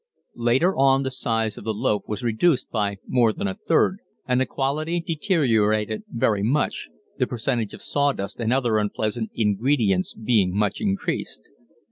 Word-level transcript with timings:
Later 0.39 0.75
on, 0.75 1.03
the 1.03 1.11
size 1.11 1.59
of 1.59 1.63
the 1.63 1.75
loaf 1.75 2.01
was 2.07 2.23
reduced 2.23 2.71
by 2.71 2.97
more 3.05 3.31
than 3.31 3.45
a 3.47 3.53
third 3.67 3.99
and 4.27 4.41
the 4.41 4.47
quality 4.47 4.99
deteriorated 4.99 6.05
very 6.11 6.41
much, 6.41 6.89
the 7.19 7.27
percentage 7.27 7.75
of 7.75 7.83
sawdust 7.83 8.39
and 8.39 8.51
other 8.51 8.79
unpleasant 8.79 9.29
ingredients 9.35 10.15
being 10.15 10.55
much 10.55 10.81
increased. 10.81 11.51